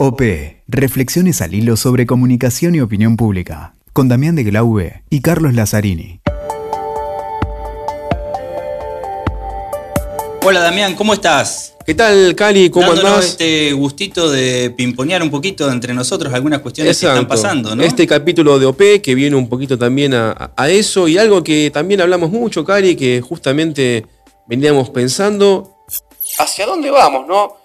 OP. 0.00 0.22
Reflexiones 0.68 1.42
al 1.42 1.54
hilo 1.54 1.76
sobre 1.76 2.06
comunicación 2.06 2.76
y 2.76 2.80
opinión 2.80 3.16
pública. 3.16 3.74
Con 3.92 4.06
Damián 4.06 4.36
de 4.36 4.44
Glaube 4.44 5.02
y 5.10 5.22
Carlos 5.22 5.54
Lazzarini. 5.54 6.20
Hola 10.44 10.60
Damián, 10.60 10.94
¿cómo 10.94 11.14
estás? 11.14 11.74
¿Qué 11.84 11.94
tal, 11.94 12.36
Cali? 12.36 12.70
¿Cómo 12.70 12.86
Dándonos 12.86 13.10
andás? 13.10 13.26
este 13.26 13.72
gustito 13.72 14.30
de 14.30 14.70
pimponear 14.70 15.20
un 15.20 15.32
poquito 15.32 15.68
entre 15.68 15.92
nosotros 15.94 16.32
algunas 16.32 16.60
cuestiones 16.60 16.96
que 16.96 17.06
están 17.06 17.26
pasando, 17.26 17.74
¿no? 17.74 17.82
Este 17.82 18.06
capítulo 18.06 18.60
de 18.60 18.66
OP 18.66 19.02
que 19.02 19.16
viene 19.16 19.34
un 19.34 19.48
poquito 19.48 19.76
también 19.76 20.14
a, 20.14 20.52
a 20.56 20.68
eso 20.68 21.08
y 21.08 21.18
algo 21.18 21.42
que 21.42 21.72
también 21.72 22.00
hablamos 22.00 22.30
mucho, 22.30 22.64
Cali, 22.64 22.94
que 22.94 23.20
justamente 23.20 24.06
veníamos 24.46 24.90
pensando. 24.90 25.74
¿Hacia 26.38 26.66
dónde 26.66 26.88
vamos, 26.88 27.26
no? 27.26 27.57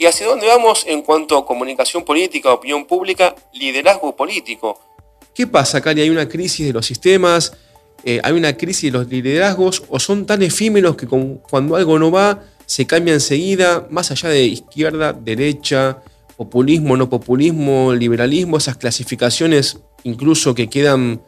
Y 0.00 0.06
hacia 0.06 0.26
dónde 0.28 0.46
vamos 0.46 0.84
en 0.86 1.02
cuanto 1.02 1.36
a 1.36 1.44
comunicación 1.44 2.06
política, 2.06 2.50
opinión 2.54 2.86
pública, 2.86 3.34
liderazgo 3.52 4.16
político. 4.16 4.80
¿Qué 5.34 5.46
pasa, 5.46 5.82
Cali? 5.82 6.00
¿Hay 6.00 6.08
una 6.08 6.26
crisis 6.26 6.66
de 6.66 6.72
los 6.72 6.86
sistemas? 6.86 7.52
Eh, 8.02 8.18
¿Hay 8.24 8.32
una 8.32 8.56
crisis 8.56 8.90
de 8.90 8.98
los 8.98 9.08
liderazgos? 9.08 9.82
¿O 9.90 10.00
son 10.00 10.24
tan 10.24 10.40
efímeros 10.40 10.96
que 10.96 11.06
con- 11.06 11.36
cuando 11.50 11.76
algo 11.76 11.98
no 11.98 12.10
va, 12.10 12.42
se 12.64 12.86
cambia 12.86 13.12
enseguida, 13.12 13.88
más 13.90 14.10
allá 14.10 14.30
de 14.30 14.42
izquierda, 14.44 15.12
derecha, 15.12 16.02
populismo, 16.38 16.96
no 16.96 17.10
populismo, 17.10 17.92
liberalismo, 17.92 18.56
esas 18.56 18.78
clasificaciones 18.78 19.80
incluso 20.04 20.54
que 20.54 20.70
quedan 20.70 21.22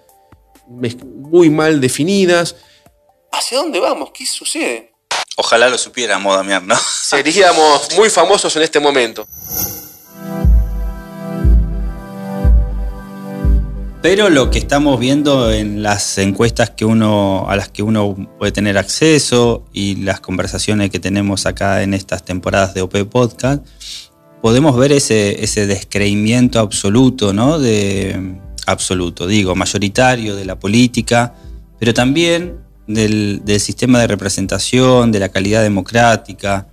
muy 0.67 1.51
mal 1.51 1.79
definidas? 1.79 2.57
¿Hacia 3.31 3.59
dónde 3.59 3.81
vamos? 3.81 4.13
¿Qué 4.15 4.25
sucede? 4.25 4.92
Ojalá 5.37 5.69
lo 5.69 5.79
supiéramos, 5.79 6.37
Damián, 6.37 6.67
¿no? 6.67 6.77
Seríamos 7.03 7.89
muy 7.97 8.11
famosos 8.11 8.55
en 8.57 8.63
este 8.63 8.81
momento. 8.81 9.27
Pero 14.03 14.31
lo 14.31 14.51
que 14.51 14.59
estamos 14.59 14.99
viendo 14.99 15.53
en 15.53 15.83
las 15.83 16.19
encuestas 16.19 16.71
que 16.71 16.85
uno, 16.85 17.47
a 17.49 17.55
las 17.55 17.69
que 17.69 17.85
uno 17.85 18.17
puede 18.37 18.51
tener 18.51 18.77
acceso 18.77 19.65
y 19.73 19.95
las 20.03 20.21
conversaciones 20.21 20.91
que 20.91 20.99
tenemos 20.99 21.47
acá 21.47 21.85
en 21.85 21.95
estas 21.95 22.25
temporadas 22.25 22.75
de 22.75 22.83
OP 22.83 22.97
Podcast, 23.09 23.65
podemos 24.43 24.77
ver 24.77 24.91
ese, 24.91 25.45
ese 25.45 25.69
descreimiento 25.69 26.59
absoluto, 26.59 27.33
¿no? 27.33 27.61
De, 27.61 28.41
absoluto, 28.67 29.29
digo, 29.29 29.55
mayoritario 29.55 30.35
de 30.35 30.45
la 30.45 30.59
política, 30.59 31.35
pero 31.79 31.95
también 31.95 32.62
del, 32.87 33.43
del 33.45 33.61
sistema 33.61 34.01
de 34.01 34.07
representación, 34.07 35.13
de 35.13 35.21
la 35.21 35.29
calidad 35.29 35.63
democrática, 35.63 36.67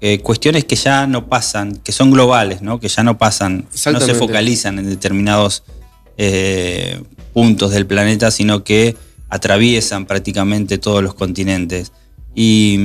eh, 0.00 0.20
cuestiones 0.20 0.64
que 0.64 0.76
ya 0.76 1.06
no 1.06 1.26
pasan, 1.26 1.76
que 1.76 1.90
son 1.90 2.10
globales, 2.10 2.60
¿no? 2.60 2.78
Que 2.78 2.88
ya 2.88 3.02
no 3.02 3.16
pasan, 3.16 3.66
no 3.92 4.00
se 4.00 4.14
focalizan 4.14 4.78
en 4.78 4.88
determinados 4.88 5.62
eh, 6.18 7.02
puntos 7.32 7.70
del 7.70 7.86
planeta, 7.86 8.30
sino 8.30 8.62
que 8.62 8.94
atraviesan 9.28 10.06
prácticamente 10.06 10.78
todos 10.78 11.02
los 11.02 11.14
continentes. 11.14 11.92
Y, 12.34 12.78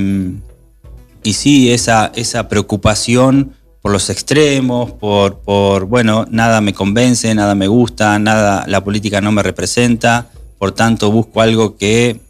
y 1.22 1.34
sí, 1.34 1.70
esa, 1.70 2.12
esa 2.14 2.48
preocupación 2.48 3.52
por 3.82 3.92
los 3.92 4.08
extremos, 4.10 4.92
por, 4.92 5.40
por, 5.40 5.86
bueno, 5.86 6.24
nada 6.30 6.60
me 6.60 6.72
convence, 6.72 7.34
nada 7.34 7.54
me 7.54 7.66
gusta, 7.66 8.18
nada, 8.18 8.64
la 8.68 8.82
política 8.82 9.20
no 9.20 9.32
me 9.32 9.42
representa, 9.42 10.30
por 10.58 10.72
tanto 10.72 11.10
busco 11.10 11.40
algo 11.40 11.76
que, 11.76 12.20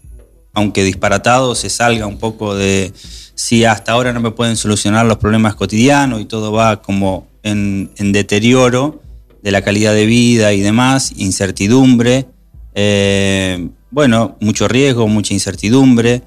aunque 0.55 0.85
disparatado, 0.85 1.55
se 1.55 1.71
salga 1.71 2.07
un 2.07 2.19
poco 2.19 2.55
de 2.55 2.93
si 3.35 3.65
hasta 3.65 3.93
ahora 3.93 4.13
no 4.13 4.21
me 4.21 4.31
pueden 4.31 4.57
solucionar 4.57 5.07
los 5.07 5.19
problemas 5.19 5.55
cotidianos 5.55 6.21
y 6.21 6.27
todo 6.27 6.53
va 6.53 6.83
como 6.83 7.27
en, 7.43 7.91
deterioro 7.97 9.01
de 9.43 9.51
la 9.51 9.63
calidad 9.63 9.95
de 9.95 10.07
vida 10.07 10.53
y 10.53 10.61
demás, 10.61 11.13
incertidumbre, 11.17 12.27
eh, 12.75 13.69
bueno, 13.91 14.37
mucho 14.41 14.69
riesgo, 14.69 15.09
mucha 15.09 15.35
incertidumbre. 15.35 16.23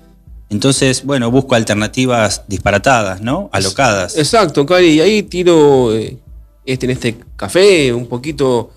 Entonces, 0.49 1.03
bueno, 1.05 1.31
busco 1.31 1.55
alternativas 1.55 2.43
disparatadas, 2.47 3.21
¿no? 3.21 3.49
Alocadas. 3.51 4.17
Exacto, 4.17 4.65
Cali, 4.65 4.89
y 4.89 4.99
ahí 4.99 5.23
tiro 5.23 5.95
eh, 5.95 6.19
este, 6.65 6.85
en 6.85 6.91
este 6.91 7.17
café 7.35 7.93
un 7.93 8.07
poquito 8.07 8.71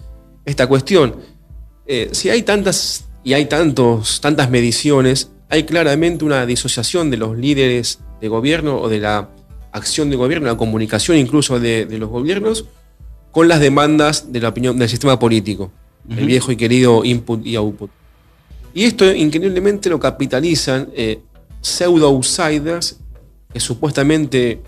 esta 0.44 0.66
cuestión. 0.66 1.16
Eh, 1.86 2.10
si 2.12 2.30
hay 2.30 2.42
tantas 2.42 3.04
y 3.24 3.34
hay 3.34 3.46
tantos, 3.46 4.20
tantas 4.20 4.48
mediciones, 4.50 5.30
hay 5.48 5.64
claramente 5.64 6.24
una 6.24 6.44
disociación 6.46 7.10
de 7.10 7.16
los 7.16 7.36
líderes 7.36 8.00
de 8.20 8.28
gobierno 8.28 8.80
o 8.80 8.88
de 8.88 8.98
la 8.98 9.30
acción 9.72 10.10
de 10.10 10.16
gobierno, 10.16 10.46
la 10.46 10.56
comunicación 10.56 11.16
incluso 11.16 11.58
de, 11.60 11.86
de 11.86 11.98
los 11.98 12.08
gobiernos, 12.10 12.66
con 13.32 13.48
las 13.48 13.60
demandas 13.60 14.32
de 14.32 14.40
la 14.40 14.48
opinión 14.48 14.78
del 14.78 14.88
sistema 14.88 15.18
político, 15.18 15.70
el 16.08 16.26
viejo 16.26 16.50
y 16.52 16.56
querido 16.56 17.04
input 17.04 17.44
y 17.46 17.54
output. 17.56 17.90
Y 18.74 18.84
esto 18.84 19.10
increíblemente 19.12 19.90
lo 19.90 19.98
capitalizan 20.00 20.88
eh, 20.94 21.20
pseudo 21.60 22.06
outsiders 22.08 22.98
que 23.52 23.60
supuestamente 23.60 24.62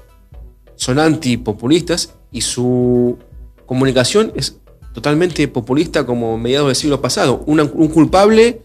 son 0.76 0.98
antipopulistas 0.98 2.14
y 2.32 2.40
su 2.42 3.18
comunicación 3.66 4.32
es 4.34 4.56
totalmente 4.92 5.46
populista 5.48 6.04
como 6.04 6.36
mediados 6.38 6.68
del 6.68 6.76
siglo 6.76 7.00
pasado. 7.00 7.42
Una- 7.46 7.64
un 7.64 7.88
culpable, 7.88 8.62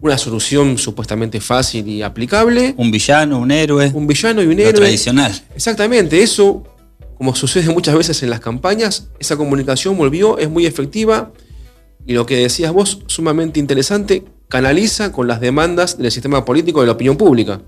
una 0.00 0.16
solución 0.16 0.78
supuestamente 0.78 1.40
fácil 1.40 1.88
y 1.88 2.02
aplicable, 2.02 2.74
Un 2.76 2.90
villano, 2.90 3.38
un 3.38 3.50
héroe, 3.50 3.90
un 3.94 4.06
villano 4.06 4.42
y 4.42 4.46
un 4.46 4.56
lo 4.56 4.62
héroe. 4.62 4.72
tradicional. 4.74 5.32
Exactamente, 5.54 6.22
eso, 6.22 6.62
como 7.16 7.34
sucede 7.34 7.72
muchas 7.72 7.96
veces 7.96 8.22
en 8.22 8.30
las 8.30 8.40
campañas, 8.40 9.08
esa 9.18 9.36
comunicación 9.36 9.96
volvió, 9.96 10.38
es 10.38 10.48
muy 10.48 10.66
efectiva 10.66 11.32
y 12.06 12.12
lo 12.12 12.26
que 12.26 12.36
decías 12.36 12.72
vos, 12.72 13.00
sumamente 13.06 13.58
interesante, 13.60 14.24
canaliza 14.48 15.12
con 15.12 15.26
las 15.26 15.40
demandas 15.40 15.98
del 15.98 16.10
sistema 16.10 16.44
político 16.44 16.80
de 16.80 16.86
la 16.86 16.92
opinión 16.92 17.16
pública. 17.16 17.60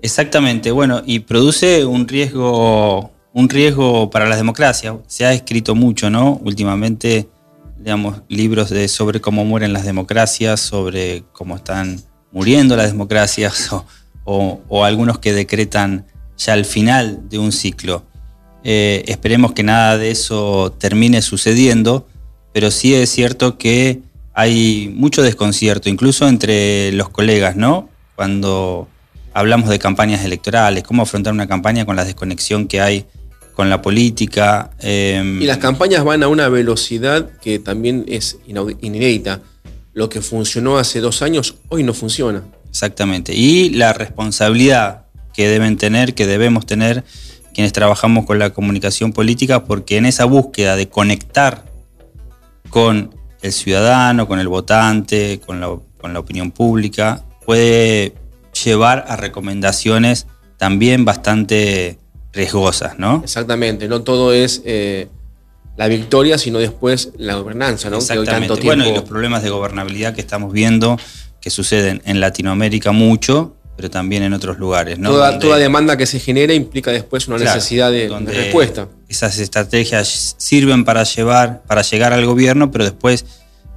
Exactamente, 0.00 0.70
bueno, 0.70 1.02
y 1.04 1.18
produce 1.20 1.84
un 1.84 2.06
riesgo, 2.06 3.10
un 3.32 3.48
riesgo 3.48 4.10
para 4.10 4.28
las 4.28 4.38
democracias. 4.38 4.94
Se 5.06 5.24
ha 5.26 5.32
escrito 5.32 5.74
mucho, 5.74 6.08
¿no? 6.08 6.40
Últimamente, 6.44 7.28
digamos, 7.78 8.22
libros 8.28 8.72
sobre 8.88 9.20
cómo 9.20 9.44
mueren 9.44 9.72
las 9.72 9.84
democracias, 9.84 10.60
sobre 10.60 11.24
cómo 11.32 11.56
están 11.56 12.00
muriendo 12.32 12.76
las 12.76 12.90
democracias, 12.90 13.70
o 14.24 14.84
algunos 14.84 15.18
que 15.18 15.32
decretan 15.32 16.04
ya 16.36 16.54
el 16.54 16.64
final 16.64 17.28
de 17.28 17.38
un 17.38 17.52
ciclo. 17.52 18.04
Eh, 18.64 19.04
esperemos 19.06 19.52
que 19.52 19.62
nada 19.62 19.98
de 19.98 20.10
eso 20.10 20.74
termine 20.78 21.22
sucediendo, 21.22 22.06
pero 22.52 22.70
sí 22.70 22.94
es 22.94 23.10
cierto 23.10 23.58
que 23.58 24.00
hay 24.34 24.92
mucho 24.94 25.22
desconcierto, 25.22 25.88
incluso 25.88 26.28
entre 26.28 26.92
los 26.92 27.08
colegas, 27.08 27.56
¿no? 27.56 27.88
Cuando 28.14 28.88
hablamos 29.32 29.68
de 29.68 29.78
campañas 29.78 30.24
electorales, 30.24 30.84
cómo 30.84 31.02
afrontar 31.02 31.32
una 31.32 31.46
campaña 31.46 31.84
con 31.84 31.96
la 31.96 32.04
desconexión 32.04 32.66
que 32.66 32.80
hay 32.80 33.06
con 33.58 33.68
la 33.68 33.82
política. 33.82 34.70
eh, 34.78 35.40
Y 35.40 35.44
las 35.44 35.58
campañas 35.58 36.04
van 36.04 36.22
a 36.22 36.28
una 36.28 36.48
velocidad 36.48 37.28
que 37.40 37.58
también 37.58 38.04
es 38.06 38.38
inédita. 38.46 39.40
Lo 39.94 40.08
que 40.08 40.20
funcionó 40.20 40.78
hace 40.78 41.00
dos 41.00 41.22
años, 41.22 41.56
hoy 41.68 41.82
no 41.82 41.92
funciona. 41.92 42.44
Exactamente. 42.70 43.34
Y 43.34 43.70
la 43.70 43.92
responsabilidad 43.92 45.06
que 45.34 45.48
deben 45.48 45.76
tener, 45.76 46.14
que 46.14 46.24
debemos 46.28 46.66
tener 46.66 47.02
quienes 47.52 47.72
trabajamos 47.72 48.26
con 48.26 48.38
la 48.38 48.50
comunicación 48.50 49.12
política, 49.12 49.64
porque 49.64 49.96
en 49.96 50.06
esa 50.06 50.24
búsqueda 50.24 50.76
de 50.76 50.88
conectar 50.88 51.64
con 52.70 53.12
el 53.42 53.52
ciudadano, 53.52 54.28
con 54.28 54.38
el 54.38 54.46
votante, 54.46 55.40
con 55.44 55.60
la, 55.60 55.76
con 56.00 56.12
la 56.12 56.20
opinión 56.20 56.52
pública, 56.52 57.24
puede 57.44 58.14
llevar 58.64 59.04
a 59.08 59.16
recomendaciones 59.16 60.28
también 60.58 61.04
bastante 61.04 61.98
riesgosas, 62.32 62.98
¿no? 62.98 63.20
Exactamente, 63.24 63.88
no 63.88 64.02
todo 64.02 64.32
es 64.32 64.62
eh, 64.64 65.08
la 65.76 65.88
victoria, 65.88 66.38
sino 66.38 66.58
después 66.58 67.10
la 67.16 67.34
gobernanza, 67.36 67.88
¿no? 67.90 67.98
Que 67.98 68.04
hoy 68.04 68.18
Exactamente. 68.20 68.48
tanto 68.48 68.64
Bueno, 68.64 68.86
y 68.86 68.92
los 68.92 69.04
problemas 69.04 69.42
de 69.42 69.50
gobernabilidad 69.50 70.14
que 70.14 70.20
estamos 70.20 70.52
viendo, 70.52 70.98
que 71.40 71.50
suceden 71.50 72.02
en 72.04 72.20
Latinoamérica 72.20 72.92
mucho, 72.92 73.54
pero 73.76 73.90
también 73.90 74.24
en 74.24 74.32
otros 74.32 74.58
lugares, 74.58 74.98
¿no? 74.98 75.10
toda, 75.10 75.30
Donde- 75.30 75.46
toda 75.46 75.56
demanda 75.58 75.96
que 75.96 76.04
se 76.06 76.18
genera 76.18 76.52
implica 76.52 76.90
después 76.90 77.28
una 77.28 77.36
Claro, 77.36 77.54
necesidad 77.54 77.92
de, 77.92 78.08
respuesta. 78.26 78.88
Esas 79.08 79.38
estrategias 79.38 80.34
sirven 80.36 80.84
para 80.84 81.04
llevar, 81.04 81.62
para 81.62 81.82
llegar 81.82 82.12
al 82.12 82.26
gobierno, 82.26 82.72
pero 82.72 82.82
después 82.84 83.24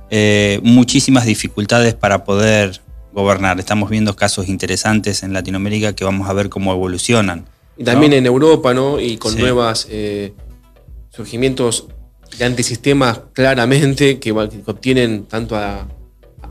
eh, 0.09 0.59
muchísimas 0.63 1.25
dificultades 1.25 1.93
para 1.93 2.23
poder 2.23 2.81
gobernar. 3.13 3.59
Estamos 3.59 3.89
viendo 3.89 4.15
casos 4.15 4.47
interesantes 4.49 5.21
en 5.23 5.33
Latinoamérica 5.33 5.93
que 5.93 6.03
vamos 6.03 6.27
a 6.29 6.33
ver 6.33 6.49
cómo 6.49 6.73
evolucionan. 6.73 7.45
Y 7.81 7.83
también 7.83 8.11
¿no? 8.11 8.17
en 8.17 8.25
Europa, 8.25 8.73
¿no? 8.73 8.99
Y 8.99 9.17
con 9.17 9.33
Sí. 9.33 9.39
nuevos 9.39 9.87
surgimientos 11.09 11.87
de 12.37 12.45
antisistemas 12.45 13.19
claramente 13.33 14.19
que, 14.19 14.31
que 14.33 14.71
obtienen 14.71 15.25
tanto 15.25 15.55
a- 15.55 15.87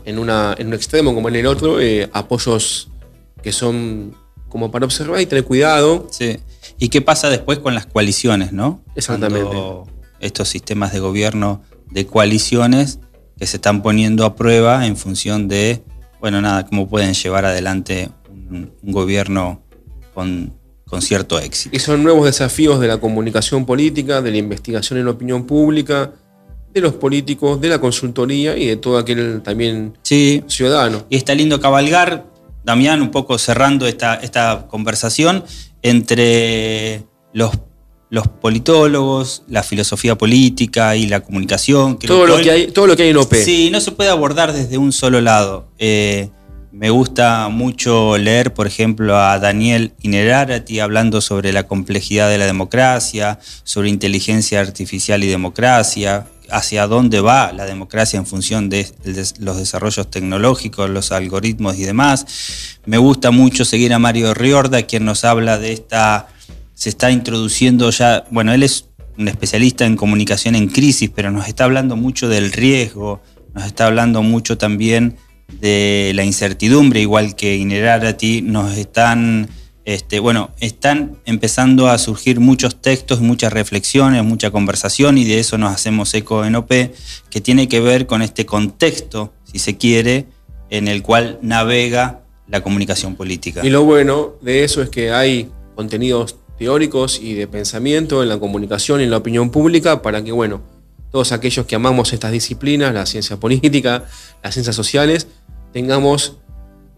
en, 0.05 0.19
una, 0.19 0.55
en 0.59 0.69
un 0.69 0.75
extremo 0.75 1.15
como 1.15 1.29
en 1.29 1.37
el 1.37 1.47
otro 1.47 1.81
eh, 1.81 2.09
apoyos 2.13 2.91
que 3.43 3.53
son 3.53 4.15
como 4.49 4.71
para 4.71 4.85
observar 4.85 5.21
y 5.21 5.27
tener 5.27 5.45
cuidado. 5.45 6.09
Sí. 6.11 6.39
¿Y 6.79 6.89
qué 6.89 7.01
pasa 7.01 7.29
después 7.31 7.59
con 7.59 7.75
las 7.75 7.87
coaliciones, 7.87 8.53
no? 8.53 8.83
Exactamente. 8.97 9.45
Cuando 9.47 9.87
estos 10.19 10.49
sistemas 10.49 10.93
de 10.93 11.01
gobierno 11.01 11.63
de 11.91 12.07
coaliciones 12.07 12.99
que 13.39 13.47
se 13.47 13.57
están 13.57 13.83
poniendo 13.83 14.25
a 14.25 14.35
prueba 14.37 14.87
en 14.87 14.97
función 14.97 15.49
de, 15.49 15.83
bueno, 16.21 16.41
nada, 16.41 16.67
cómo 16.67 16.89
pueden 16.89 17.15
llevar 17.15 17.45
adelante 17.45 18.11
un, 18.29 18.73
gobierno 18.83 19.63
con, 20.15 20.53
con, 20.91 21.03
cierto 21.03 21.39
éxito. 21.39 21.75
Y 21.75 21.79
son 21.79 22.03
nuevos 22.03 22.27
desafíos 22.27 22.81
de 22.81 22.89
la 22.89 22.99
comunicación 22.99 23.65
política, 23.65 24.21
de 24.21 24.31
la 24.31 24.37
investigación 24.37 24.99
en 24.99 25.05
la 25.07 25.13
opinión 25.13 25.47
pública, 25.47 26.13
de 26.75 26.81
los 26.81 26.95
políticos, 26.95 27.61
de 27.61 27.69
la 27.69 27.81
consultoría 27.81 28.57
y 28.57 28.67
de 28.67 28.77
todo 28.77 28.99
aquel 28.99 29.41
también 29.43 29.97
sí. 30.03 30.43
ciudadano. 30.47 31.07
Y 31.09 31.17
está 31.17 31.35
lindo 31.35 31.61
cabalgar, 31.61 32.27
Damián, 32.65 33.01
un 33.01 33.11
poco 33.11 33.39
cerrando 33.39 33.87
esta, 33.87 34.17
esta 34.17 34.67
conversación 34.69 35.45
entre 35.83 37.05
los 37.33 37.53
los 38.11 38.27
politólogos, 38.27 39.45
la 39.49 39.63
filosofía 39.63 40.19
política 40.19 40.97
y 40.97 41.07
la 41.07 41.21
comunicación. 41.21 41.97
Todo 41.99 42.27
lo, 42.27 42.41
que 42.41 42.51
hay, 42.51 42.67
todo 42.67 42.89
lo 42.89 42.97
que 42.97 43.05
hay 43.05 43.11
en 43.11 43.17
OP. 43.17 43.33
Sí, 43.35 43.71
no 43.71 43.81
se 43.81 43.93
puede 43.93 44.11
abordar 44.11 44.53
desde 44.53 44.79
un 44.79 44.93
solo 44.93 45.21
lado. 45.21 45.69
Eh, 45.79 46.29
me 46.73 46.91
gusta 46.91 47.49
mucho 47.49 48.17
leer, 48.17 48.55
por 48.55 48.67
ejemplo, 48.67 49.19
a 49.19 49.39
Daniel 49.39 49.93
Inerarati 50.03 50.81
hablando 50.81 51.21
sobre 51.21 51.53
la 51.53 51.67
complejidad 51.67 52.29
de 52.29 52.39
la 52.39 52.47
democracia, 52.47 53.41
sobre 53.65 53.89
inteligencia 53.89 54.61
artificial 54.61 55.25
y 55.25 55.27
democracia, 55.27 56.27
hacia 56.49 56.87
dónde 56.87 57.21
va 57.21 57.53
la 57.53 57.65
democracia 57.65 58.19
en 58.19 58.27
función 58.27 58.69
de 58.69 58.87
los 59.39 59.57
desarrollos 59.57 60.11
tecnológicos, 60.11 60.91
los 60.91 61.13
algoritmos 61.13 61.77
y 61.77 61.83
demás. 61.83 62.79
Me 62.87 62.99
gusta 62.99 63.31
mucho 63.31 63.65
seguir 63.65 63.93
a 63.93 63.99
Mario 63.99 64.35
Riorda, 64.35 64.83
quien 64.83 65.05
nos 65.05 65.25
habla 65.25 65.59
de 65.59 65.73
esta 65.73 66.29
se 66.75 66.89
está 66.89 67.11
introduciendo 67.11 67.91
ya, 67.91 68.25
bueno, 68.31 68.55
él 68.55 68.63
es 68.63 68.87
un 69.19 69.29
especialista 69.29 69.85
en 69.85 69.97
comunicación 69.97 70.55
en 70.55 70.69
crisis, 70.69 71.11
pero 71.15 71.31
nos 71.31 71.47
está 71.47 71.65
hablando 71.65 71.95
mucho 71.95 72.29
del 72.29 72.53
riesgo, 72.53 73.21
nos 73.53 73.67
está 73.67 73.87
hablando 73.87 74.23
mucho 74.23 74.57
también 74.57 75.19
de 75.61 76.13
la 76.15 76.25
incertidumbre, 76.25 77.01
igual 77.01 77.37
que 77.37 77.57
Inerarati, 77.57 78.43
nos 78.43 78.77
están, 78.77 79.49
este, 79.85 80.21
bueno, 80.21 80.51
están 80.61 81.19
empezando 81.25 81.89
a 81.89 81.99
surgir 81.99 82.41
muchos 82.41 82.81
textos, 82.81 83.21
muchas 83.21 83.53
reflexiones, 83.53 84.23
mucha 84.25 84.51
conversación, 84.51 85.19
y 85.19 85.25
de 85.25 85.39
eso 85.41 85.59
nos 85.59 85.73
hacemos 85.73 86.13
eco 86.15 86.45
en 86.45 86.57
OP, 86.57 86.71
que 87.31 87.41
tiene 87.41 87.69
que 87.69 87.81
ver 87.81 88.07
con 88.07 88.23
este 88.23 88.47
contexto, 88.47 89.33
si 89.45 89.59
se 89.59 89.77
quiere, 89.77 90.27
en 90.71 90.89
el 90.89 91.03
cual 91.03 91.39
navega 91.43 92.23
la 92.49 92.63
comunicación 92.63 93.17
política. 93.17 93.61
Y 93.65 93.71
lo 93.71 93.85
bueno 93.85 94.35
de 94.41 94.65
eso 94.65 94.83
es 94.83 94.89
que 94.89 95.13
hay 95.13 95.49
contenidos 95.75 96.37
teóricos 96.59 97.21
y 97.21 97.35
de 97.35 97.47
pensamiento 97.47 98.23
en 98.23 98.29
la 98.29 98.39
comunicación 98.39 99.01
y 99.01 99.05
en 99.05 99.11
la 99.11 99.17
opinión 99.17 99.51
pública 99.51 100.03
para 100.03 100.23
que, 100.23 100.31
bueno, 100.31 100.61
todos 101.11 101.33
aquellos 101.33 101.67
que 101.67 101.75
amamos 101.75 102.13
estas 102.13 102.33
disciplinas, 102.33 102.95
la 102.95 103.07
ciencia 103.07 103.37
política, 103.39 104.05
las 104.43 104.55
ciencias 104.55 104.77
sociales, 104.77 105.27
tengamos 105.73 106.37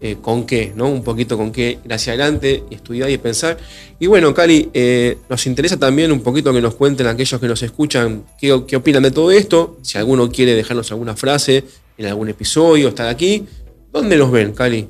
eh, 0.05 0.17
con 0.21 0.45
qué, 0.45 0.73
¿no? 0.75 0.89
Un 0.89 1.01
poquito 1.01 1.37
con 1.37 1.53
qué 1.53 1.79
ir 1.83 1.93
hacia 1.93 2.11
adelante 2.11 2.63
y 2.69 2.75
estudiar 2.75 3.09
y 3.09 3.17
pensar. 3.17 3.57
Y 3.99 4.07
bueno, 4.07 4.33
Cali, 4.33 4.69
eh, 4.73 5.17
nos 5.29 5.45
interesa 5.47 5.77
también 5.77 6.11
un 6.11 6.19
poquito 6.19 6.51
que 6.53 6.61
nos 6.61 6.75
cuenten 6.75 7.07
aquellos 7.07 7.39
que 7.39 7.47
nos 7.47 7.63
escuchan 7.63 8.25
qué, 8.37 8.63
qué 8.67 8.75
opinan 8.75 9.03
de 9.03 9.11
todo 9.11 9.31
esto. 9.31 9.77
Si 9.81 9.97
alguno 9.97 10.29
quiere 10.29 10.55
dejarnos 10.55 10.91
alguna 10.91 11.15
frase 11.15 11.63
en 11.97 12.05
algún 12.07 12.27
episodio, 12.27 12.89
estar 12.89 13.07
aquí, 13.07 13.45
¿dónde 13.93 14.17
nos 14.17 14.29
ven, 14.29 14.51
Cali? 14.51 14.89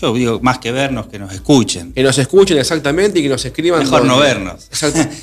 Yo 0.00 0.14
digo, 0.14 0.38
más 0.40 0.58
que 0.58 0.70
vernos, 0.70 1.08
que 1.08 1.18
nos 1.18 1.32
escuchen. 1.32 1.92
Que 1.92 2.04
nos 2.04 2.16
escuchen 2.18 2.58
exactamente 2.58 3.18
y 3.18 3.22
que 3.22 3.28
nos 3.28 3.44
escriban. 3.44 3.80
Mejor 3.80 4.04
no 4.04 4.18
vernos. 4.18 4.68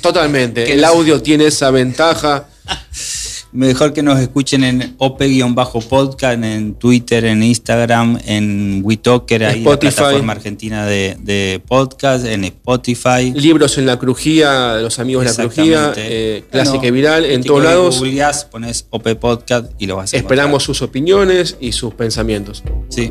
totalmente. 0.02 0.70
El 0.74 0.84
audio 0.84 1.22
tiene 1.22 1.46
esa 1.46 1.70
ventaja. 1.70 2.48
Mejor 3.56 3.94
que 3.94 4.02
nos 4.02 4.20
escuchen 4.20 4.64
en 4.64 4.96
OP-podcast, 4.98 6.44
en 6.44 6.74
Twitter, 6.74 7.24
en 7.24 7.42
Instagram, 7.42 8.18
en 8.26 8.82
WeTalker, 8.84 9.44
ahí 9.44 9.64
la 9.64 9.78
plataforma 9.78 10.34
argentina 10.34 10.84
de, 10.84 11.62
podcast, 11.66 12.26
en 12.26 12.44
Spotify. 12.44 13.32
Libros 13.34 13.78
en 13.78 13.86
la 13.86 13.98
crujía, 13.98 14.74
los 14.74 14.98
amigos 14.98 15.24
de 15.24 15.30
la 15.30 15.48
crujía, 15.48 15.92
eh, 15.96 16.44
clásica 16.50 16.86
y 16.86 16.90
viral, 16.90 17.24
en 17.24 17.42
todos 17.42 17.64
lados. 17.64 17.98
Googleás, 17.98 18.44
pones 18.44 18.88
OP 18.90 19.14
Podcast 19.14 19.72
y 19.78 19.86
lo 19.86 19.96
vas 19.96 20.12
a 20.12 20.18
Esperamos 20.18 20.62
sus 20.62 20.82
opiniones 20.82 21.56
y 21.58 21.72
sus 21.72 21.94
pensamientos. 21.94 22.62
Sí. 22.90 23.10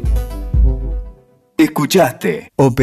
Escuchaste 1.58 2.52
OP 2.56 2.82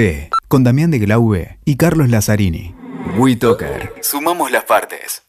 con 0.49 0.65
Damián 0.65 0.91
de 0.91 0.99
Glaube 0.99 1.61
y 1.65 1.77
Carlos 1.77 2.09
Lazzarini. 2.09 2.75
WeToker. 3.17 3.93
Sumamos 4.01 4.51
las 4.51 4.65
partes. 4.65 5.23